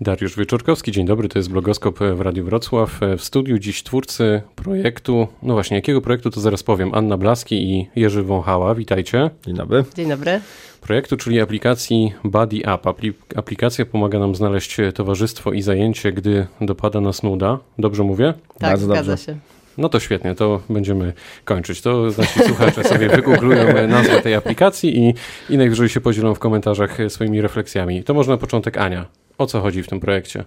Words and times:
Dariusz 0.00 0.36
Wieczorkowski, 0.36 0.92
dzień 0.92 1.06
dobry, 1.06 1.28
to 1.28 1.38
jest 1.38 1.50
Blogoskop 1.50 1.98
w 1.98 2.20
Radiu 2.20 2.44
Wrocław. 2.44 3.00
W 3.18 3.24
studiu 3.24 3.58
dziś 3.58 3.82
twórcy 3.82 4.42
projektu, 4.56 5.28
no 5.42 5.54
właśnie, 5.54 5.76
jakiego 5.76 6.00
projektu 6.00 6.30
to 6.30 6.40
zaraz 6.40 6.62
powiem, 6.62 6.94
Anna 6.94 7.16
Blaski 7.16 7.72
i 7.72 7.88
Jerzy 7.96 8.22
Wąchała, 8.22 8.74
witajcie. 8.74 9.30
Dzień 9.46 9.54
dobry. 9.56 9.84
Dzień 9.96 10.08
dobry. 10.08 10.40
Projektu, 10.80 11.16
czyli 11.16 11.40
aplikacji 11.40 12.12
Buddy 12.24 12.56
Up. 12.56 12.92
Aplikacja 13.36 13.86
pomaga 13.86 14.18
nam 14.18 14.34
znaleźć 14.34 14.76
towarzystwo 14.94 15.52
i 15.52 15.62
zajęcie, 15.62 16.12
gdy 16.12 16.46
dopada 16.60 17.00
nas 17.00 17.22
nuda. 17.22 17.58
Dobrze 17.78 18.02
mówię? 18.02 18.34
Tak, 18.48 18.60
Bardzo 18.60 18.86
zgadza 18.86 19.02
dobrze. 19.02 19.24
się. 19.24 19.36
No 19.78 19.88
to 19.88 20.00
świetnie, 20.00 20.34
to 20.34 20.60
będziemy 20.70 21.12
kończyć. 21.44 21.80
To 21.80 22.02
nasi 22.18 22.40
słuchacze 22.40 22.84
sobie 22.84 23.08
wygooglują 23.08 23.88
nazwę 23.88 24.22
tej 24.22 24.34
aplikacji 24.34 24.98
i, 24.98 25.14
i 25.50 25.56
najwyżej 25.58 25.88
się 25.88 26.00
podzielą 26.00 26.34
w 26.34 26.38
komentarzach 26.38 26.98
swoimi 27.08 27.40
refleksjami. 27.40 28.04
To 28.04 28.14
może 28.14 28.30
na 28.30 28.36
początek 28.36 28.78
Ania. 28.78 29.06
O 29.38 29.46
co 29.46 29.60
chodzi 29.60 29.82
w 29.82 29.88
tym 29.88 30.00
projekcie? 30.00 30.44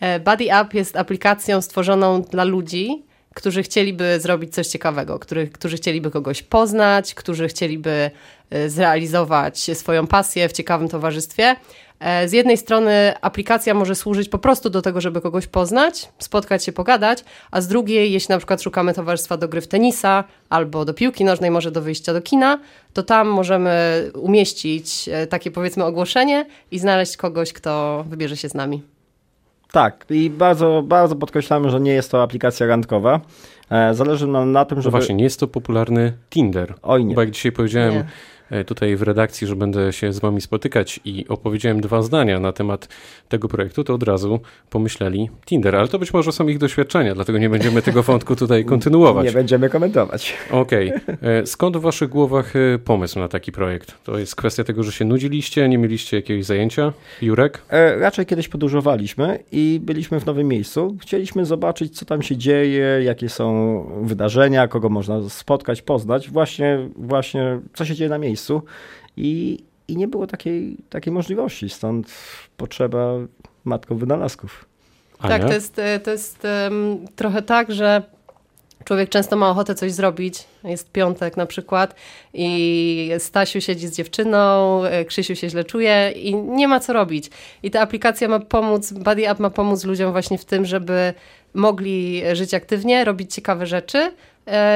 E, 0.00 0.20
Buddy 0.20 0.52
App 0.52 0.74
jest 0.74 0.96
aplikacją 0.96 1.60
stworzoną 1.60 2.22
dla 2.22 2.44
ludzi, 2.44 3.02
którzy 3.34 3.62
chcieliby 3.62 4.20
zrobić 4.20 4.54
coś 4.54 4.66
ciekawego, 4.66 5.18
którzy, 5.18 5.46
którzy 5.46 5.76
chcieliby 5.76 6.10
kogoś 6.10 6.42
poznać, 6.42 7.14
którzy 7.14 7.48
chcieliby 7.48 8.10
e, 8.50 8.68
zrealizować 8.70 9.70
swoją 9.74 10.06
pasję 10.06 10.48
w 10.48 10.52
ciekawym 10.52 10.88
towarzystwie. 10.88 11.56
E, 12.00 12.28
z 12.28 12.32
jednej 12.32 12.56
strony 12.56 13.14
aplikacja 13.20 13.74
może 13.74 13.94
służyć 13.94 14.28
po 14.28 14.38
prostu 14.38 14.70
do 14.70 14.82
tego, 14.82 15.00
żeby 15.00 15.20
kogoś 15.20 15.46
poznać, 15.46 16.08
spotkać 16.18 16.64
się, 16.64 16.72
pogadać, 16.72 17.24
a 17.50 17.60
z 17.60 17.68
drugiej, 17.68 18.12
jeśli 18.12 18.32
na 18.32 18.38
przykład 18.38 18.62
szukamy 18.62 18.94
towarzystwa 18.94 19.36
do 19.36 19.48
gry 19.48 19.60
w 19.60 19.68
tenisa 19.68 20.24
albo 20.48 20.84
do 20.84 20.94
piłki 20.94 21.24
nożnej, 21.24 21.50
może 21.50 21.70
do 21.70 21.82
wyjścia 21.82 22.12
do 22.12 22.22
kina, 22.22 22.58
to 22.92 23.02
tam 23.02 23.28
możemy 23.28 24.10
umieścić 24.14 25.08
takie 25.30 25.50
powiedzmy 25.50 25.84
ogłoszenie 25.84 26.46
i 26.70 26.78
znaleźć 26.78 27.16
kogoś, 27.16 27.52
kto 27.52 28.04
wybierze 28.08 28.36
się 28.36 28.48
z 28.48 28.54
nami. 28.54 28.82
Tak, 29.72 30.06
i 30.10 30.30
bardzo, 30.30 30.82
bardzo 30.86 31.16
podkreślamy, 31.16 31.70
że 31.70 31.80
nie 31.80 31.92
jest 31.92 32.10
to 32.10 32.22
aplikacja 32.22 32.66
randkowa. 32.66 33.20
E, 33.70 33.94
zależy 33.94 34.26
nam 34.26 34.52
na 34.52 34.64
tym, 34.64 34.78
no 34.78 34.82
żeby... 34.82 34.92
No 34.92 34.98
właśnie, 34.98 35.14
nie 35.14 35.24
jest 35.24 35.40
to 35.40 35.48
popularny 35.48 36.12
Tinder. 36.30 36.74
Oj 36.82 37.04
nie. 37.04 37.14
Bo 37.14 37.20
jak 37.20 37.30
dzisiaj 37.30 37.52
powiedziałem, 37.52 37.94
nie. 37.94 38.04
E, 38.52 38.64
tutaj 38.64 38.96
w 38.96 39.02
redakcji, 39.02 39.46
że 39.46 39.56
będę 39.56 39.92
się 39.92 40.12
z 40.12 40.18
wami 40.18 40.40
spotykać 40.40 41.00
i 41.04 41.28
opowiedziałem 41.28 41.80
dwa 41.80 42.02
zdania 42.02 42.40
na 42.40 42.52
temat 42.52 42.88
tego 43.28 43.48
projektu, 43.48 43.84
to 43.84 43.94
od 43.94 44.02
razu 44.02 44.40
pomyśleli 44.70 45.30
Tinder, 45.44 45.76
ale 45.76 45.88
to 45.88 45.98
być 45.98 46.12
może 46.12 46.32
są 46.32 46.48
ich 46.48 46.58
doświadczenia, 46.58 47.14
dlatego 47.14 47.38
nie 47.38 47.50
będziemy 47.50 47.82
tego 47.82 48.02
wątku 48.02 48.36
tutaj 48.36 48.64
kontynuować. 48.72 49.26
Nie 49.26 49.32
będziemy 49.32 49.70
komentować. 49.70 50.34
Okej. 50.50 50.88
Okay. 50.88 51.02
E, 51.22 51.46
skąd 51.46 51.76
w 51.76 51.80
waszych 51.80 52.08
głowach 52.08 52.56
e, 52.56 52.78
pomysł 52.78 53.18
na 53.18 53.28
taki 53.28 53.52
projekt? 53.52 54.04
To 54.04 54.18
jest 54.18 54.36
kwestia 54.36 54.64
tego, 54.64 54.82
że 54.82 54.92
się 54.92 55.04
nudziliście, 55.04 55.68
nie 55.68 55.78
mieliście 55.78 56.16
jakiegoś 56.16 56.44
zajęcia? 56.44 56.92
Jurek? 57.22 57.62
Raczej 57.98 58.26
kiedyś 58.26 58.48
podróżowaliśmy 58.48 59.38
i 59.52 59.80
byliśmy 59.82 60.20
w 60.20 60.26
nowym 60.26 60.48
miejscu. 60.48 60.96
Chcieliśmy 61.00 61.44
zobaczyć, 61.44 61.98
co 61.98 62.04
tam 62.04 62.22
się 62.22 62.36
dzieje, 62.36 63.00
jakie 63.04 63.28
są 63.28 63.84
wydarzenia, 64.02 64.68
kogo 64.68 64.88
można 64.88 65.28
spotkać, 65.28 65.82
poznać, 65.82 66.30
właśnie, 66.30 66.88
właśnie 66.96 67.60
co 67.74 67.84
się 67.84 67.94
dzieje 67.94 68.10
na 68.10 68.18
miejscu 68.18 68.41
miejscu 68.42 68.62
i, 69.16 69.58
i 69.88 69.96
nie 69.96 70.08
było 70.08 70.26
takiej, 70.26 70.76
takiej 70.90 71.12
możliwości, 71.12 71.68
stąd 71.68 72.12
potrzeba 72.56 73.14
matką 73.64 73.96
wynalazków. 73.96 74.64
Tak, 75.28 75.42
to 75.42 75.52
jest, 75.52 75.80
to 76.04 76.10
jest 76.10 76.44
um, 76.44 77.06
trochę 77.16 77.42
tak, 77.42 77.72
że 77.72 78.02
człowiek 78.84 79.08
często 79.08 79.36
ma 79.36 79.50
ochotę 79.50 79.74
coś 79.74 79.92
zrobić. 79.92 80.44
Jest 80.64 80.92
piątek 80.92 81.36
na 81.36 81.46
przykład 81.46 81.94
i 82.34 83.10
Stasiu 83.18 83.60
siedzi 83.60 83.88
z 83.88 83.96
dziewczyną, 83.96 84.80
Krzysiu 85.06 85.36
się 85.36 85.48
źle 85.48 85.64
czuje 85.64 86.12
i 86.16 86.34
nie 86.34 86.68
ma 86.68 86.80
co 86.80 86.92
robić. 86.92 87.30
I 87.62 87.70
ta 87.70 87.80
aplikacja 87.80 88.28
ma 88.28 88.40
pomóc, 88.40 88.92
Buddy 88.92 89.28
App 89.28 89.38
ma 89.38 89.50
pomóc 89.50 89.84
ludziom 89.84 90.12
właśnie 90.12 90.38
w 90.38 90.44
tym, 90.44 90.64
żeby 90.64 91.14
mogli 91.54 92.22
żyć 92.32 92.54
aktywnie, 92.54 93.04
robić 93.04 93.34
ciekawe 93.34 93.66
rzeczy, 93.66 93.98
e, 93.98 94.12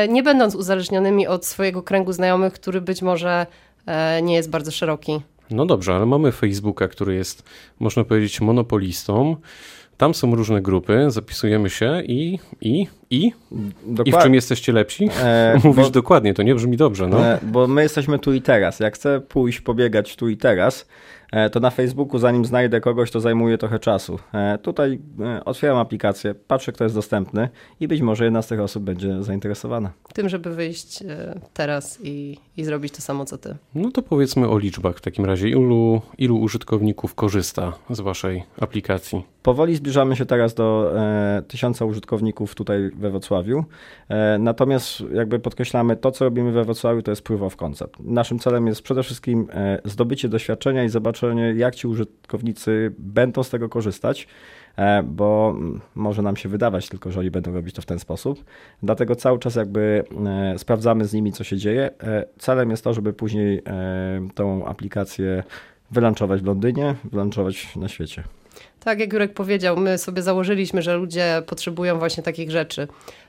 nie 0.08 0.22
będąc 0.22 0.54
uzależnionymi 0.54 1.26
od 1.26 1.46
swojego 1.46 1.82
kręgu 1.82 2.12
znajomych, 2.12 2.52
który 2.52 2.80
być 2.80 3.02
może 3.02 3.46
e, 3.86 4.22
nie 4.22 4.34
jest 4.34 4.50
bardzo 4.50 4.70
szeroki. 4.70 5.20
No 5.50 5.66
dobrze, 5.66 5.94
ale 5.94 6.06
mamy 6.06 6.32
Facebooka, 6.32 6.88
który 6.88 7.14
jest, 7.14 7.42
można 7.80 8.04
powiedzieć, 8.04 8.40
monopolistą. 8.40 9.36
Tam 9.96 10.14
są 10.14 10.34
różne 10.34 10.62
grupy, 10.62 11.04
zapisujemy 11.08 11.70
się 11.70 12.02
i, 12.06 12.38
i, 12.60 12.86
i, 13.10 13.32
Dokład... 13.86 14.06
i 14.06 14.12
w 14.12 14.22
czym 14.22 14.34
jesteście 14.34 14.72
lepsi? 14.72 15.08
E, 15.22 15.58
Mówisz 15.64 15.84
bo, 15.84 15.90
dokładnie, 15.90 16.34
to 16.34 16.42
nie 16.42 16.54
brzmi 16.54 16.76
dobrze. 16.76 17.08
No. 17.08 17.26
E, 17.26 17.38
bo 17.42 17.66
my 17.66 17.82
jesteśmy 17.82 18.18
tu 18.18 18.32
i 18.32 18.42
teraz. 18.42 18.80
Jak 18.80 18.94
chcę 18.94 19.20
pójść 19.20 19.60
pobiegać 19.60 20.16
tu 20.16 20.28
i 20.28 20.36
teraz, 20.36 20.86
E, 21.32 21.50
to 21.50 21.60
na 21.60 21.70
Facebooku, 21.70 22.18
zanim 22.18 22.44
znajdę 22.44 22.80
kogoś, 22.80 23.10
to 23.10 23.20
zajmuje 23.20 23.58
trochę 23.58 23.78
czasu. 23.78 24.18
E, 24.34 24.58
tutaj 24.58 24.98
e, 25.20 25.44
otwieram 25.44 25.76
aplikację, 25.76 26.34
patrzę, 26.34 26.72
kto 26.72 26.84
jest 26.84 26.96
dostępny 26.96 27.48
i 27.80 27.88
być 27.88 28.00
może 28.00 28.24
jedna 28.24 28.42
z 28.42 28.46
tych 28.46 28.60
osób 28.60 28.82
będzie 28.82 29.22
zainteresowana. 29.22 29.92
Tym, 30.14 30.28
żeby 30.28 30.54
wyjść 30.54 31.02
teraz 31.54 31.98
i, 32.02 32.38
i 32.56 32.64
zrobić 32.64 32.92
to 32.92 33.02
samo, 33.02 33.24
co 33.24 33.38
ty. 33.38 33.56
No 33.74 33.90
to 33.90 34.02
powiedzmy 34.02 34.48
o 34.48 34.58
liczbach 34.58 34.96
w 34.96 35.00
takim 35.00 35.24
razie. 35.24 35.48
Ilu, 35.48 36.00
ilu 36.18 36.40
użytkowników 36.40 37.14
korzysta 37.14 37.72
z 37.90 38.00
waszej 38.00 38.44
aplikacji? 38.60 39.22
Powoli 39.42 39.76
zbliżamy 39.76 40.16
się 40.16 40.26
teraz 40.26 40.54
do 40.54 40.92
e, 40.96 41.42
tysiąca 41.48 41.84
użytkowników 41.84 42.54
tutaj 42.54 42.90
we 42.96 43.10
Wrocławiu. 43.10 43.64
E, 44.08 44.38
natomiast 44.38 45.00
jakby 45.14 45.38
podkreślamy, 45.38 45.96
to 45.96 46.10
co 46.10 46.24
robimy 46.24 46.52
we 46.52 46.64
Wrocławiu 46.64 47.02
to 47.02 47.10
jest 47.10 47.22
proof 47.22 47.42
of 47.42 47.56
concept. 47.56 48.00
Naszym 48.00 48.38
celem 48.38 48.66
jest 48.66 48.82
przede 48.82 49.02
wszystkim 49.02 49.48
e, 49.52 49.78
zdobycie 49.84 50.28
doświadczenia 50.28 50.84
i 50.84 50.88
zobaczenie, 50.88 51.54
jak 51.56 51.74
ci 51.74 51.86
użytkownicy 51.86 52.94
będą 52.98 53.42
z 53.42 53.50
tego 53.50 53.68
korzystać 53.68 54.28
e, 54.76 55.02
bo 55.02 55.56
może 55.94 56.22
nam 56.22 56.36
się 56.36 56.48
wydawać 56.48 56.88
tylko, 56.88 57.10
że 57.10 57.20
oni 57.20 57.30
będą 57.30 57.52
robić 57.52 57.74
to 57.74 57.82
w 57.82 57.86
ten 57.86 57.98
sposób. 57.98 58.44
Dlatego 58.82 59.16
cały 59.16 59.38
czas 59.38 59.54
jakby 59.54 60.04
sprawdzamy 60.56 61.04
z 61.04 61.12
nimi, 61.12 61.32
co 61.32 61.44
się 61.44 61.56
dzieje. 61.56 61.90
Celem 62.38 62.70
jest 62.70 62.84
to, 62.84 62.94
żeby 62.94 63.12
później 63.12 63.62
tą 64.34 64.66
aplikację 64.66 65.42
wylanczować 65.90 66.42
w 66.42 66.46
Londynie, 66.46 66.94
wylanczować 67.04 67.76
na 67.76 67.88
świecie. 67.88 68.24
Tak, 68.86 69.00
jak 69.00 69.12
Jurek 69.12 69.34
powiedział, 69.34 69.76
my 69.76 69.98
sobie 69.98 70.22
założyliśmy, 70.22 70.82
że 70.82 70.96
ludzie 70.96 71.42
potrzebują 71.46 71.98
właśnie 71.98 72.22
takich 72.22 72.50
rzeczy, 72.50 72.88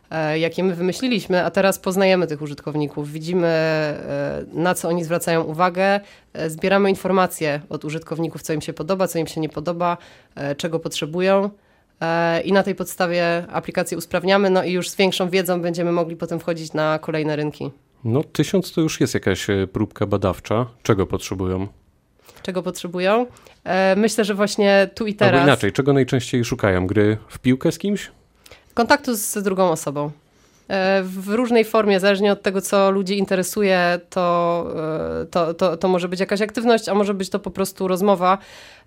e, 0.10 0.40
jakie 0.40 0.64
my 0.64 0.76
wymyśliliśmy, 0.76 1.44
a 1.46 1.52
teraz 1.52 1.80
poznajemy 1.80 2.28
tych 2.28 2.42
użytkowników, 2.42 3.12
widzimy 3.12 3.48
e, 3.48 4.46
na 4.54 4.74
co 4.74 4.90
oni 4.90 5.04
zwracają 5.04 5.44
uwagę, 5.44 6.00
e, 6.34 6.50
zbieramy 6.50 6.90
informacje 6.90 7.62
od 7.70 7.86
użytkowników, 7.86 8.42
co 8.42 8.54
im 8.54 8.62
się 8.62 8.74
podoba, 8.74 9.08
co 9.08 9.20
im 9.20 9.28
się 9.28 9.42
nie 9.42 9.50
podoba, 9.50 9.98
czego 10.58 10.80
potrzebują. 10.80 11.50
I 12.44 12.54
na 12.54 12.64
tej 12.64 12.76
podstawie 12.76 13.46
aplikację 13.52 13.98
usprawniamy, 13.98 14.50
no 14.50 14.64
i 14.64 14.72
już 14.72 14.90
z 14.90 14.96
większą 14.96 15.30
wiedzą 15.30 15.62
będziemy 15.62 15.92
mogli 15.92 16.16
potem 16.16 16.40
wchodzić 16.40 16.74
na 16.74 17.00
kolejne 17.00 17.36
rynki. 17.36 17.72
No, 18.04 18.24
tysiąc 18.24 18.74
to 18.74 18.82
już 18.82 19.02
jest 19.02 19.14
jakaś 19.14 19.48
próbka 19.74 20.06
badawcza. 20.06 20.66
Czego 20.84 21.08
potrzebują? 21.08 21.68
Czego 22.42 22.64
potrzebują. 22.64 23.26
E, 23.64 23.96
myślę, 23.96 24.26
że 24.26 24.34
właśnie 24.34 24.90
tu 24.96 25.08
i 25.08 25.14
teraz. 25.14 25.34
Albo 25.34 25.48
inaczej, 25.48 25.72
czego 25.72 25.94
najczęściej 25.94 26.46
szukają? 26.46 26.88
Gry 26.88 27.18
w 27.28 27.40
piłkę 27.40 27.72
z 27.72 27.78
kimś? 27.78 28.12
Kontaktu 28.74 29.16
z 29.16 29.44
drugą 29.44 29.72
osobą. 29.72 30.12
E, 30.68 31.04
w 31.04 31.28
różnej 31.28 31.66
formie, 31.66 32.00
zależnie 32.00 32.32
od 32.32 32.42
tego, 32.42 32.62
co 32.62 32.92
ludzi 32.92 33.18
interesuje, 33.18 34.00
to, 34.10 34.68
e, 35.22 35.26
to, 35.26 35.54
to, 35.54 35.78
to 35.78 35.88
może 35.88 36.08
być 36.10 36.20
jakaś 36.20 36.42
aktywność, 36.42 36.90
a 36.90 36.94
może 36.94 37.14
być 37.14 37.30
to 37.30 37.40
po 37.40 37.52
prostu 37.52 37.88
rozmowa. 37.88 38.38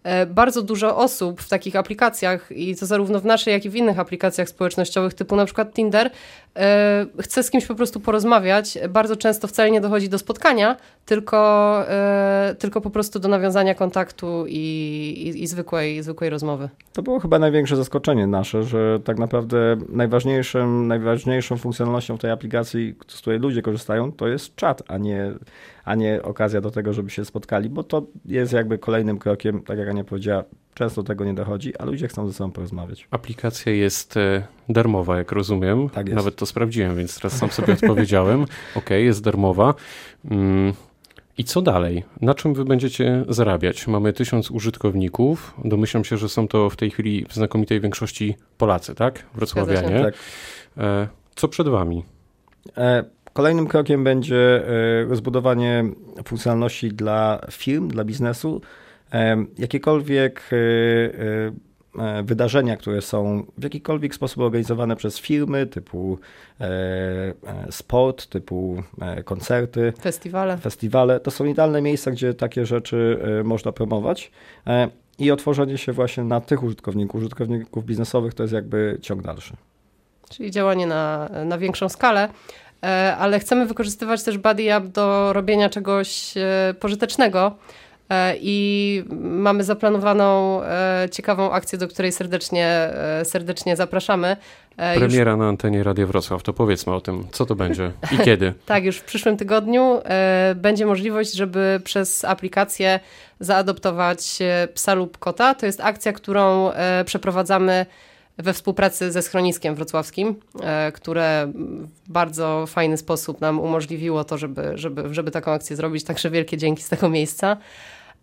E, 0.03 0.27
bardzo 0.27 0.63
dużo 0.63 0.97
osób 0.97 1.41
w 1.41 1.49
takich 1.49 1.77
aplikacjach 1.77 2.53
i 2.53 2.77
to 2.77 2.87
zarówno 2.87 3.21
w 3.21 3.25
naszej, 3.25 3.53
jak 3.53 3.65
i 3.65 3.71
w 3.71 3.77
innych 3.77 3.99
aplikacjach 3.99 4.49
społecznościowych 4.49 5.15
typu 5.15 5.37
na 5.37 5.45
przykład 5.45 5.75
Tinder 5.75 6.11
e, 6.57 7.07
chce 7.21 7.43
z 7.43 7.51
kimś 7.51 7.67
po 7.67 7.75
prostu 7.75 8.01
porozmawiać. 8.01 8.79
Bardzo 8.91 9.17
często 9.17 9.49
wcale 9.49 9.71
nie 9.71 9.81
dochodzi 9.81 10.09
do 10.09 10.19
spotkania, 10.19 10.77
tylko, 11.07 11.85
e, 11.89 12.55
tylko 12.59 12.81
po 12.81 12.91
prostu 12.91 13.19
do 13.19 13.29
nawiązania 13.29 13.75
kontaktu 13.75 14.45
i, 14.49 15.33
i, 15.37 15.43
i 15.43 15.47
zwykłej, 15.47 16.03
zwykłej 16.03 16.31
rozmowy. 16.31 16.69
To 16.93 17.03
było 17.03 17.21
chyba 17.21 17.39
największe 17.39 17.77
zaskoczenie 17.77 18.27
nasze, 18.27 18.63
że 18.63 19.01
tak 19.05 19.19
naprawdę 19.19 19.77
najważniejszym, 19.89 20.87
najważniejszą 20.87 21.57
funkcjonalnością 21.57 22.19
tej 22.19 22.31
aplikacji, 22.31 22.95
z 23.09 23.19
której 23.19 23.39
ludzie 23.39 23.63
korzystają, 23.63 24.13
to 24.13 24.29
jest 24.29 24.57
czat, 24.57 24.83
a 24.89 24.99
nie 24.99 25.33
a 25.85 25.95
nie 25.95 26.23
okazja 26.23 26.61
do 26.61 26.71
tego, 26.71 26.93
żeby 26.93 27.11
się 27.11 27.25
spotkali, 27.25 27.71
bo 27.71 27.83
to 27.83 28.03
jest 28.25 28.53
jakby 28.53 28.79
kolejnym 28.79 29.19
krokiem, 29.19 29.63
tak 29.63 29.79
jak 29.79 29.90
Ania 29.91 30.05
powiedziała, 30.05 30.45
często 30.75 31.03
tego 31.03 31.25
nie 31.25 31.35
dochodzi, 31.35 31.77
a 31.79 31.85
ludzie 31.85 32.09
chcą 32.09 32.27
ze 32.27 32.33
sobą 32.33 32.53
porozmawiać. 32.53 33.09
Aplikacja 33.11 33.73
jest 33.73 34.17
e, 34.17 34.47
darmowa, 34.69 35.19
jak 35.19 35.33
rozumiem. 35.33 35.89
Tak 35.89 36.07
jest. 36.07 36.17
Nawet 36.17 36.37
to 36.37 36.47
sprawdziłem, 36.47 36.97
więc 36.97 37.17
teraz 37.17 37.39
sam 37.39 37.51
sobie 37.51 37.73
odpowiedziałem. 37.73 38.45
Ok, 38.75 38.91
jest 38.91 39.23
darmowa. 39.23 39.75
Mm. 40.31 40.73
I 41.39 41.45
co 41.45 41.63
dalej? 41.63 42.05
Na 42.21 42.35
czym 42.35 42.55
wy 42.55 42.65
będziecie 42.65 43.25
zarabiać? 43.29 43.87
Mamy 43.87 44.13
tysiąc 44.13 44.51
użytkowników. 44.51 45.55
Domyślam 45.65 46.05
się, 46.05 46.17
że 46.17 46.29
są 46.29 46.49
to 46.49 46.71
w 46.71 46.77
tej 46.77 46.91
chwili 46.91 47.27
w 47.29 47.35
znakomitej 47.35 47.81
większości 47.81 48.37
Polacy, 48.59 48.95
tak? 48.95 49.27
Wrocławianie. 49.35 50.03
Tak. 50.05 50.15
E, 50.79 51.09
co 51.35 51.49
przed 51.49 51.69
wami? 51.69 52.05
E, 52.77 53.05
Kolejnym 53.33 53.67
krokiem 53.67 54.05
będzie 54.05 54.69
e, 54.69 55.05
rozbudowanie 55.05 55.85
funkcjonalności 56.25 56.89
dla 56.89 57.41
firm, 57.51 57.89
dla 57.89 58.05
biznesu. 58.05 58.61
E, 59.13 59.45
jakiekolwiek 59.59 60.51
e, 60.53 62.23
wydarzenia, 62.23 62.77
które 62.77 63.03
są 63.03 63.47
w 63.59 63.65
jakikolwiek 63.65 64.15
sposób 64.15 64.43
organizowane 64.43 64.97
przez 64.97 65.19
firmy 65.19 65.67
typu 65.67 66.19
sport, 67.71 68.27
typu 68.27 68.83
koncerty, 69.25 69.93
festiwale. 70.01 70.59
festiwale, 70.59 71.21
to 71.21 71.31
są 71.31 71.45
idealne 71.45 71.83
miejsca, 71.83 72.11
gdzie 72.11 72.35
takie 72.35 72.67
rzeczy 72.67 73.19
można 73.45 73.73
promować 73.73 74.31
i 75.21 75.31
otworzenie 75.31 75.79
się 75.79 75.93
właśnie 75.93 76.25
na 76.25 76.41
tych 76.41 76.63
użytkowników, 76.63 77.21
użytkowników 77.21 77.85
biznesowych 77.85 78.35
to 78.35 78.43
jest 78.43 78.55
jakby 78.55 78.99
ciąg 79.03 79.23
dalszy. 79.23 79.57
Czyli 80.29 80.51
działanie 80.51 80.87
na, 80.87 81.31
na 81.45 81.59
większą 81.59 81.89
skalę, 81.89 82.29
e, 82.83 83.17
ale 83.17 83.39
chcemy 83.39 83.67
wykorzystywać 83.67 84.23
też 84.23 84.39
Buddy 84.39 84.75
App 84.75 84.87
do 84.87 85.33
robienia 85.33 85.69
czegoś 85.69 86.37
e, 86.37 86.75
pożytecznego. 86.81 87.57
E, 88.11 88.35
I 88.41 89.05
mamy 89.21 89.65
zaplanowaną 89.65 90.61
ciekawą 91.11 91.53
akcję, 91.53 91.79
do 91.79 91.89
której 91.89 92.13
serdecznie, 92.13 92.91
serdecznie 93.25 93.77
zapraszamy. 93.77 94.37
Premiera 94.97 95.33
już... 95.33 95.39
na 95.39 95.49
antenie 95.49 95.83
Radia 95.83 96.07
Wrocław, 96.07 96.43
to 96.43 96.53
powiedzmy 96.53 96.95
o 96.95 97.01
tym, 97.01 97.27
co 97.33 97.47
to 97.47 97.55
będzie 97.55 97.93
i 98.13 98.19
kiedy. 98.25 98.55
tak, 98.67 98.85
już 98.85 98.97
w 98.97 99.05
przyszłym 99.05 99.37
tygodniu 99.37 100.01
będzie 100.55 100.87
możliwość, 100.87 101.33
żeby 101.33 101.81
przez 101.85 102.25
aplikację 102.25 103.01
zaadoptować 103.41 104.39
psa 104.75 104.95
lub 104.95 105.19
kota. 105.19 105.55
To 105.55 105.67
jest 105.67 105.81
akcja, 105.81 106.13
którą 106.13 106.71
przeprowadzamy 107.05 107.87
we 108.43 108.53
współpracy 108.53 109.13
ze 109.13 109.23
schroniskiem 109.23 109.75
wrocławskim, 109.75 110.35
e, 110.63 110.93
które 110.93 111.53
w 112.07 112.13
bardzo 112.13 112.65
fajny 112.67 112.97
sposób 112.97 113.41
nam 113.41 113.61
umożliwiło 113.61 114.25
to, 114.25 114.39
żeby, 114.39 114.73
żeby, 114.75 115.15
żeby 115.15 115.31
taką 115.31 115.53
akcję 115.53 115.77
zrobić. 115.77 116.05
Także 116.05 116.31
wielkie 116.31 116.57
dzięki 116.57 116.83
z 116.83 116.89
tego 116.89 117.09
miejsca. 117.09 117.57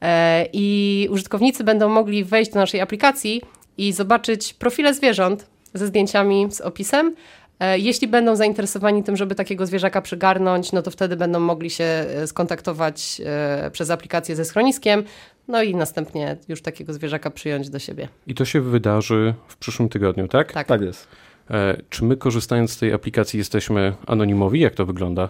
E, 0.01 0.45
I 0.53 1.07
użytkownicy 1.11 1.63
będą 1.63 1.89
mogli 1.89 2.23
wejść 2.23 2.51
do 2.51 2.59
naszej 2.59 2.81
aplikacji 2.81 3.41
i 3.77 3.93
zobaczyć 3.93 4.53
profile 4.53 4.93
zwierząt 4.93 5.47
ze 5.73 5.87
zdjęciami, 5.87 6.47
z 6.49 6.61
opisem, 6.61 7.15
E, 7.59 7.79
jeśli 7.79 8.07
będą 8.07 8.35
zainteresowani 8.35 9.03
tym, 9.03 9.17
żeby 9.17 9.35
takiego 9.35 9.65
zwierzaka 9.65 10.01
przygarnąć, 10.01 10.71
no 10.71 10.81
to 10.81 10.91
wtedy 10.91 11.15
będą 11.15 11.39
mogli 11.39 11.69
się 11.69 11.83
e, 11.83 12.27
skontaktować 12.27 13.21
przez 13.71 13.89
aplikację 13.89 14.35
ze 14.35 14.45
schroniskiem, 14.45 15.03
no 15.47 15.63
i 15.63 15.75
następnie 15.75 16.37
już 16.47 16.61
takiego 16.61 16.93
zwierzaka 16.93 17.31
przyjąć 17.31 17.69
do 17.69 17.79
siebie. 17.79 18.07
I 18.27 18.35
to 18.35 18.45
się 18.45 18.61
wydarzy 18.61 19.33
w 19.47 19.57
przyszłym 19.57 19.89
tygodniu, 19.89 20.27
tak? 20.27 20.53
Tak, 20.53 20.67
tak 20.67 20.81
jest. 20.81 21.07
Czy 21.89 22.05
my 22.05 22.17
korzystając 22.17 22.71
z 22.71 22.77
tej 22.77 22.93
aplikacji 22.93 23.37
jesteśmy 23.37 23.93
anonimowi? 24.07 24.59
Jak 24.59 24.75
to 24.75 24.85
wygląda? 24.85 25.29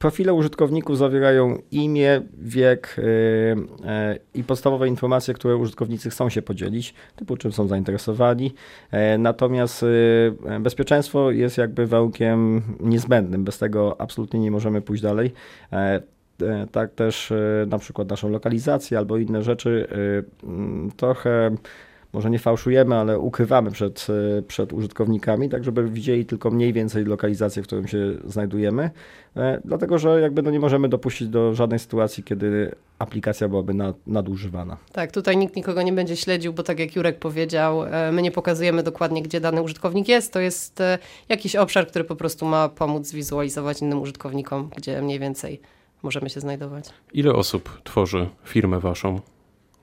Profile 0.00 0.34
użytkowników 0.34 0.98
zawierają 0.98 1.58
imię, 1.70 2.22
wiek 2.38 2.96
yy, 2.98 3.04
yy, 3.04 4.18
i 4.34 4.44
podstawowe 4.44 4.88
informacje, 4.88 5.34
które 5.34 5.56
użytkownicy 5.56 6.10
chcą 6.10 6.28
się 6.28 6.42
podzielić, 6.42 6.94
typu 7.16 7.36
czym 7.36 7.52
są 7.52 7.68
zainteresowani. 7.68 8.54
Yy, 8.92 9.18
natomiast 9.18 9.84
bezpieczeństwo 10.60 11.30
jest 11.30 11.58
jakby 11.58 11.86
warunkiem 11.86 12.62
niezbędnym. 12.80 13.44
Bez 13.44 13.58
tego 13.58 14.00
absolutnie 14.00 14.40
nie 14.40 14.50
możemy 14.50 14.80
pójść 14.82 15.02
dalej. 15.02 15.32
Tak 16.72 16.94
też 16.94 17.32
na 17.66 17.78
przykład 17.78 18.10
naszą 18.10 18.28
lokalizację 18.28 18.98
albo 18.98 19.16
inne 19.16 19.42
rzeczy 19.42 19.86
mm, 20.44 20.90
trochę 20.96 21.56
może 22.12 22.30
nie 22.30 22.38
fałszujemy, 22.38 22.94
ale 22.94 23.18
ukrywamy 23.18 23.70
przed, 23.70 24.06
e, 24.38 24.42
przed 24.42 24.72
użytkownikami, 24.72 25.48
tak 25.48 25.64
żeby 25.64 25.88
widzieli 25.88 26.26
tylko 26.26 26.50
mniej 26.50 26.72
więcej 26.72 27.04
lokalizację, 27.04 27.62
w 27.62 27.66
którym 27.66 27.88
się 27.88 27.98
znajdujemy, 28.24 28.90
e, 29.36 29.60
dlatego 29.64 29.98
że 29.98 30.20
jakby 30.20 30.42
no 30.42 30.50
nie 30.50 30.60
możemy 30.60 30.88
dopuścić 30.88 31.28
do 31.28 31.54
żadnej 31.54 31.78
sytuacji, 31.78 32.22
kiedy 32.22 32.74
aplikacja 32.98 33.48
byłaby 33.48 33.74
nad, 33.74 34.06
nadużywana. 34.06 34.76
Tak, 34.92 35.12
tutaj 35.12 35.36
nikt 35.36 35.56
nikogo 35.56 35.82
nie 35.82 35.92
będzie 35.92 36.16
śledził, 36.16 36.52
bo 36.52 36.62
tak 36.62 36.78
jak 36.78 36.96
Jurek 36.96 37.18
powiedział, 37.18 37.84
e, 37.84 38.12
my 38.12 38.22
nie 38.22 38.30
pokazujemy 38.30 38.82
dokładnie, 38.82 39.22
gdzie 39.22 39.40
dany 39.40 39.62
użytkownik 39.62 40.08
jest. 40.08 40.32
To 40.32 40.40
jest 40.40 40.82
jakiś 41.28 41.56
obszar, 41.56 41.86
który 41.86 42.04
po 42.04 42.16
prostu 42.16 42.46
ma 42.46 42.68
pomóc 42.68 43.06
zwizualizować 43.06 43.80
innym 43.80 44.00
użytkownikom, 44.00 44.70
gdzie 44.76 45.02
mniej 45.02 45.18
więcej 45.18 45.60
możemy 46.02 46.30
się 46.30 46.40
znajdować. 46.40 46.84
Ile 47.12 47.32
osób 47.32 47.80
tworzy 47.84 48.28
firmę 48.44 48.80
waszą? 48.80 49.20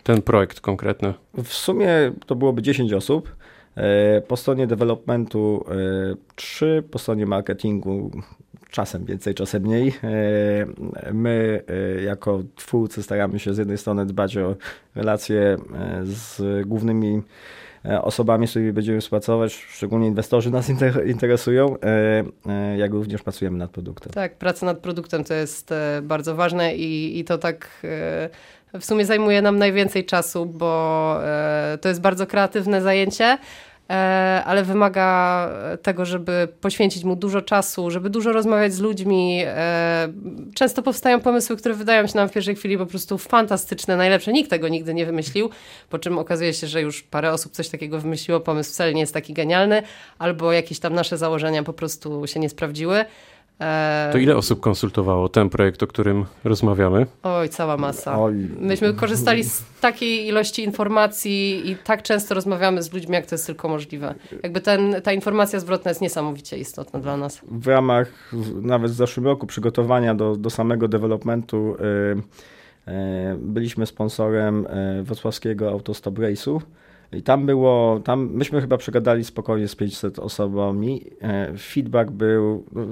Ten 0.08 0.22
projekt 0.22 0.60
konkretny? 0.60 1.14
W 1.44 1.54
sumie 1.54 2.12
to 2.26 2.36
byłoby 2.36 2.62
10 2.62 2.94
osób. 2.94 3.36
E, 3.76 4.22
po 4.22 4.38
stronie 4.38 4.68
developmentu 4.68 5.66
3, 6.36 6.66
e, 6.66 6.82
po 6.82 7.00
stronie 7.00 7.26
marketingu 7.26 8.12
czasem 8.72 9.06
więcej, 9.06 9.36
czasem 9.36 9.64
mniej. 9.64 9.88
E, 9.88 11.14
my 11.14 11.64
jako 12.06 12.44
twórcy 12.56 13.04
staramy 13.04 13.40
się 13.40 13.54
z 13.54 13.58
jednej 13.58 13.78
strony 13.78 14.06
dbać 14.06 14.38
o 14.38 14.56
relacje 14.96 15.58
z 16.04 16.42
głównymi 16.68 17.22
osobami, 18.02 18.48
z 18.48 18.50
którymi 18.50 18.74
będziemy 18.74 19.02
współpracować, 19.02 19.54
szczególnie 19.54 20.08
inwestorzy 20.08 20.52
nas 20.52 20.70
interesują, 21.06 21.76
jak 22.78 22.92
również 22.92 23.24
pracujemy 23.24 23.58
nad 23.58 23.72
produktem. 23.72 24.14
Tak, 24.14 24.36
praca 24.36 24.66
nad 24.66 24.78
produktem 24.78 25.24
to 25.24 25.34
jest 25.34 25.74
bardzo 26.02 26.36
ważne 26.36 26.76
i, 26.76 27.20
i 27.20 27.24
to 27.24 27.38
tak 27.38 27.70
w 28.74 28.86
sumie 28.86 29.06
zajmuje 29.06 29.42
nam 29.42 29.58
najwięcej 29.58 30.06
czasu, 30.06 30.46
bo 30.46 31.20
e, 31.24 31.78
to 31.82 31.90
jest 31.90 32.02
bardzo 32.02 32.28
kreatywne 32.28 32.82
zajęcie, 32.82 33.26
e, 33.26 33.38
ale 34.46 34.64
wymaga 34.64 35.50
tego, 35.82 36.06
żeby 36.06 36.48
poświęcić 36.62 37.04
mu 37.04 37.16
dużo 37.16 37.42
czasu, 37.42 37.92
żeby 37.92 38.10
dużo 38.10 38.34
rozmawiać 38.34 38.74
z 38.74 38.80
ludźmi. 38.80 39.44
E, 39.46 40.08
często 40.56 40.82
powstają 40.82 41.20
pomysły, 41.20 41.58
które 41.58 41.76
wydają 41.76 42.08
się 42.08 42.16
nam 42.16 42.30
w 42.30 42.32
pierwszej 42.32 42.56
chwili 42.56 42.78
po 42.78 42.86
prostu 42.86 43.18
fantastyczne, 43.18 43.98
najlepsze. 43.98 44.34
Nikt 44.34 44.50
tego 44.50 44.68
nigdy 44.68 44.94
nie 44.94 45.06
wymyślił, 45.06 45.50
po 45.90 46.00
czym 46.00 46.18
okazuje 46.18 46.54
się, 46.54 46.68
że 46.68 46.82
już 46.82 47.04
parę 47.04 47.32
osób 47.32 47.52
coś 47.52 47.70
takiego 47.70 48.00
wymyśliło, 48.00 48.40
pomysł 48.40 48.72
wcale 48.72 48.94
nie 48.94 49.02
jest 49.02 49.14
taki 49.14 49.34
genialny, 49.34 49.82
albo 50.20 50.52
jakieś 50.52 50.80
tam 50.80 50.94
nasze 50.94 51.18
założenia 51.18 51.64
po 51.64 51.74
prostu 51.74 52.28
się 52.28 52.40
nie 52.40 52.50
sprawdziły. 52.50 53.06
To 54.12 54.18
ile 54.18 54.36
osób 54.36 54.60
konsultowało 54.60 55.30
ten 55.30 55.50
projekt, 55.50 55.84
o 55.84 55.88
którym 55.88 56.26
rozmawiamy? 56.44 57.06
Oj, 57.24 57.50
cała 57.50 57.78
masa. 57.78 58.18
Myśmy 58.60 58.94
korzystali 58.94 59.44
z 59.44 59.64
takiej 59.82 60.28
ilości 60.28 60.64
informacji 60.64 61.72
i 61.72 61.76
tak 61.76 62.04
często 62.04 62.36
rozmawiamy 62.36 62.84
z 62.84 62.94
ludźmi, 62.94 63.14
jak 63.14 63.26
to 63.26 63.36
jest 63.36 63.46
tylko 63.46 63.70
możliwe. 63.70 64.16
Jakby 64.44 64.62
ten, 64.62 64.96
ta 65.04 65.14
informacja 65.14 65.60
zwrotna 65.60 65.92
jest 65.92 66.02
niesamowicie 66.02 66.58
istotna 66.58 67.00
dla 67.00 67.18
nas. 67.18 67.42
W 67.52 67.68
ramach 67.68 68.32
nawet 68.62 68.92
w 68.92 68.96
zeszłym 68.96 69.26
roku 69.26 69.48
przygotowania 69.48 70.16
do, 70.16 70.36
do 70.36 70.50
samego 70.50 70.88
developmentu 70.88 71.78
yy, 71.80 72.94
yy, 72.94 72.94
byliśmy 73.40 73.86
sponsorem 73.86 74.68
yy, 74.98 75.04
wrocławskiego 75.04 75.70
Autostop 75.70 76.20
Race'u. 76.20 76.60
I 77.14 77.22
tam 77.24 77.46
było, 77.46 78.00
tam 78.00 78.30
myśmy 78.34 78.62
chyba 78.62 78.78
przegadali 78.78 79.24
spokojnie 79.24 79.68
z 79.68 79.76
500 79.76 80.20
osobami. 80.20 81.02
E, 81.22 81.54
feedback 81.58 82.12
był 82.12 82.66
no, 82.72 82.86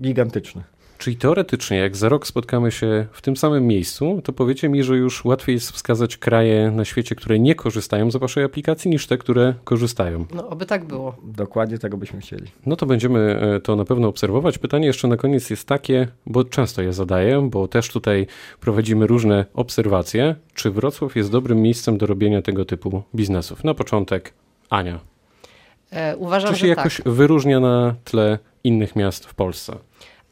gigantyczny. 0.00 0.62
Czyli 1.00 1.16
teoretycznie, 1.16 1.76
jak 1.76 1.96
za 1.96 2.08
rok 2.08 2.26
spotkamy 2.26 2.72
się 2.72 3.06
w 3.12 3.22
tym 3.22 3.36
samym 3.36 3.66
miejscu, 3.66 4.20
to 4.24 4.32
powiecie 4.32 4.68
mi, 4.68 4.82
że 4.82 4.96
już 4.96 5.24
łatwiej 5.24 5.54
jest 5.54 5.70
wskazać 5.70 6.16
kraje 6.16 6.70
na 6.70 6.84
świecie, 6.84 7.14
które 7.14 7.38
nie 7.38 7.54
korzystają 7.54 8.10
z 8.10 8.16
waszej 8.16 8.44
aplikacji, 8.44 8.90
niż 8.90 9.06
te, 9.06 9.18
które 9.18 9.54
korzystają. 9.64 10.26
No, 10.34 10.48
oby 10.48 10.66
tak 10.66 10.84
było. 10.84 11.16
Dokładnie 11.24 11.78
tego 11.78 11.96
byśmy 11.96 12.20
chcieli. 12.20 12.46
No 12.66 12.76
to 12.76 12.86
będziemy 12.86 13.40
e, 13.40 13.60
to 13.60 13.76
na 13.76 13.84
pewno 13.84 14.08
obserwować. 14.08 14.58
Pytanie 14.58 14.86
jeszcze 14.86 15.08
na 15.08 15.16
koniec 15.16 15.50
jest 15.50 15.68
takie, 15.68 16.08
bo 16.26 16.44
często 16.44 16.82
je 16.82 16.92
zadaję, 16.92 17.48
bo 17.50 17.68
też 17.68 17.88
tutaj 17.88 18.26
prowadzimy 18.60 19.06
różne 19.06 19.44
obserwacje. 19.54 20.34
Czy 20.54 20.70
Wrocław 20.70 21.16
jest 21.16 21.30
dobrym 21.30 21.62
miejscem 21.62 21.98
do 21.98 22.06
robienia 22.06 22.42
tego 22.42 22.64
typu 22.64 23.02
biznesów? 23.14 23.64
Na 23.64 23.74
początek 23.74 24.32
Ania. 24.70 25.00
E, 25.90 26.16
uważam, 26.16 26.54
czy 26.54 26.60
się 26.60 26.66
jakoś 26.66 26.96
tak. 26.96 27.08
wyróżnia 27.08 27.60
na 27.60 27.94
tle 28.04 28.38
innych 28.64 28.96
miast 28.96 29.26
w 29.26 29.34
Polsce? 29.34 29.76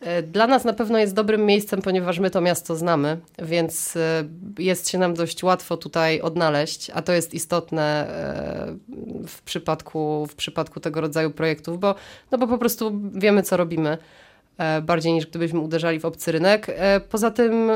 E, 0.00 0.22
dla 0.22 0.46
nas 0.46 0.64
na 0.64 0.72
pewno 0.72 0.98
jest 0.98 1.14
dobrym 1.14 1.46
miejscem, 1.46 1.82
ponieważ 1.82 2.18
my 2.18 2.30
to 2.30 2.40
miasto 2.40 2.76
znamy, 2.76 3.18
więc 3.38 3.96
e, 3.96 4.24
jest 4.58 4.88
się 4.88 4.98
nam 4.98 5.14
dość 5.14 5.42
łatwo 5.42 5.76
tutaj 5.76 6.20
odnaleźć, 6.20 6.90
a 6.94 7.02
to 7.02 7.12
jest 7.12 7.34
istotne 7.34 8.08
e, 8.08 9.26
w 9.26 9.42
przypadku, 9.42 10.26
w 10.26 10.34
przypadku 10.34 10.80
tego 10.80 11.00
rodzaju 11.00 11.30
projektów, 11.30 11.80
bo, 11.80 11.94
no 12.30 12.38
bo 12.38 12.46
po 12.46 12.58
prostu 12.58 13.00
wiemy, 13.14 13.42
co 13.42 13.56
robimy 13.56 13.98
bardziej 14.82 15.12
niż 15.12 15.26
gdybyśmy 15.26 15.60
uderzali 15.60 16.00
w 16.00 16.04
obcy 16.04 16.32
rynek. 16.32 16.66
Poza 17.10 17.30
tym 17.30 17.70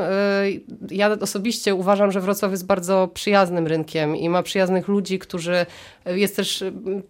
ja 0.91 1.11
osobiście 1.11 1.75
uważam, 1.75 2.11
że 2.11 2.21
Wrocław 2.21 2.51
jest 2.51 2.65
bardzo 2.65 3.09
przyjaznym 3.13 3.67
rynkiem 3.67 4.15
i 4.15 4.29
ma 4.29 4.43
przyjaznych 4.43 4.87
ludzi, 4.87 5.19
którzy 5.19 5.65
jest 6.05 6.35
też 6.35 6.63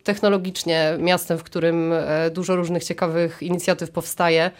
technologicznie 0.03 0.98
miastem, 1.00 1.38
w 1.38 1.43
którym 1.43 1.93
dużo 2.34 2.55
różnych 2.55 2.84
ciekawych 2.84 3.38
inicjatyw 3.41 3.91
powstaje. 3.91 4.51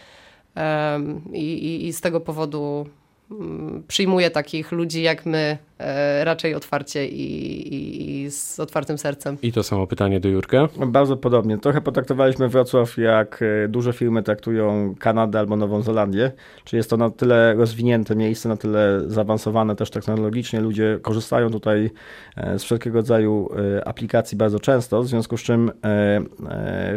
I, 1.34 1.88
i, 1.88 1.94
z 1.94 2.02
tego 2.02 2.20
powodu 2.20 2.86
mm, 3.32 3.84
przyjmuję 3.88 4.32
takich 4.32 4.72
ludzi 4.72 5.02
jak 5.02 5.26
my 5.26 5.58
e, 5.78 6.24
raczej 6.26 6.56
otwarcie 6.56 7.08
i, 7.08 8.23
i, 8.23 8.23
z 8.34 8.60
otwartym 8.60 8.98
sercem. 8.98 9.38
I 9.42 9.52
to 9.52 9.63
samo 9.63 9.88
pytanie 9.88 10.20
do 10.20 10.30
Jurka. 10.30 10.68
Bardzo 10.88 11.18
podobnie. 11.18 11.58
Trochę 11.58 11.82
potraktowaliśmy 11.82 12.50
Wrocław 12.50 12.98
jak 12.98 13.40
e, 13.42 13.68
duże 13.68 13.94
firmy 13.94 14.24
traktują 14.24 14.96
Kanadę 15.00 15.40
albo 15.40 15.56
Nową 15.56 15.82
Zelandię. 15.82 16.32
Czy 16.63 16.75
jest 16.75 16.90
to 16.90 16.98
na 16.98 17.10
tyle 17.10 17.54
rozwinięte 17.54 18.16
miejsce, 18.16 18.50
na 18.50 18.58
tyle 18.58 19.02
zaawansowane 19.08 19.75
też 19.75 19.90
technologicznie. 19.90 20.62
Ludzie 20.62 21.00
korzystają 21.02 21.52
tutaj 21.52 21.92
e, 22.36 22.60
z 22.60 22.63
wszelkiego 22.63 22.98
rodzaju 22.98 23.50
aplikacji 23.86 24.38
bardzo 24.38 24.60
często, 24.60 25.04
w 25.04 25.08
związku 25.08 25.38
z 25.38 25.42
czym 25.42 25.72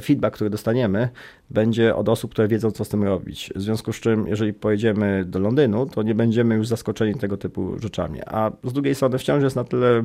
feedback, 0.03 0.35
który 0.35 0.51
dostaniemy, 0.51 1.09
będzie 1.51 1.97
od 1.97 2.09
osób, 2.09 2.31
które 2.31 2.49
wiedzą, 2.49 2.71
co 2.71 2.85
z 2.85 2.89
tym 2.89 3.05
robić. 3.05 3.53
W 3.57 3.63
związku 3.63 3.93
z 3.93 4.01
czym, 4.01 4.27
jeżeli 4.27 4.53
pojedziemy 4.53 5.25
do 5.25 5.39
Londynu, 5.39 5.87
to 5.87 6.03
nie 6.03 6.15
będziemy 6.15 6.55
już 6.55 6.69
zaskoczeni 6.69 7.15
tego 7.15 7.37
typu 7.37 7.79
rzeczami. 7.79 8.21
A 8.27 8.51
z 8.65 8.73
drugiej 8.73 8.95
strony 8.95 9.19
wciąż 9.19 9.43
jest 9.43 9.57
na 9.57 9.65
tyle, 9.65 10.05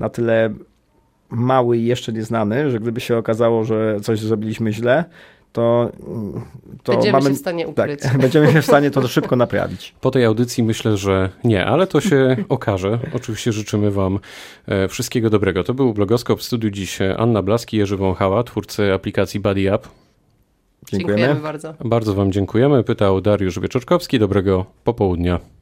na 0.00 0.08
tyle 0.08 0.54
mały 1.30 1.78
i 1.78 1.84
jeszcze 1.84 2.12
nieznany, 2.12 2.70
że 2.70 2.80
gdyby 2.80 3.00
się 3.00 3.16
okazało, 3.16 3.64
że 3.64 4.00
coś 4.02 4.20
zrobiliśmy 4.20 4.72
źle, 4.72 5.04
to, 5.52 5.92
to 6.82 6.92
będziemy 6.92 7.12
mamy, 7.12 7.30
się 7.30 7.36
w 7.36 7.38
stanie 7.38 7.64
tak, 7.64 7.72
ukryć. 7.72 8.00
Tak, 8.00 8.18
będziemy 8.24 8.52
się 8.52 8.62
w 8.62 8.64
stanie 8.64 8.90
to 8.90 9.08
szybko 9.08 9.36
naprawić. 9.36 9.94
Po 10.00 10.10
tej 10.10 10.24
audycji 10.24 10.64
myślę, 10.64 10.96
że 10.96 11.30
nie, 11.44 11.66
ale 11.66 11.86
to 11.86 12.00
się 12.00 12.36
okaże. 12.48 12.98
Oczywiście 13.12 13.52
życzymy 13.52 13.90
Wam 13.90 14.18
e, 14.66 14.88
wszystkiego 14.88 15.30
dobrego. 15.30 15.64
To 15.64 15.74
był 15.74 15.94
blogoskop 15.94 16.40
w 16.40 16.42
studiu 16.42 16.70
dziś 16.70 16.98
Anna 17.18 17.42
Blaski, 17.42 17.76
Jerzy 17.76 17.96
Wąchała, 17.96 18.44
twórcy 18.44 18.92
aplikacji 18.92 19.40
Buddy 19.40 19.74
Up. 19.74 19.88
Dziękujemy. 20.88 21.18
dziękujemy 21.18 21.40
bardzo. 21.40 21.74
Bardzo 21.84 22.14
Wam 22.14 22.32
dziękujemy. 22.32 22.84
Pytał 22.84 23.20
Dariusz 23.20 23.60
Wieczorkowski. 23.60 24.18
Dobrego 24.18 24.64
popołudnia. 24.84 25.40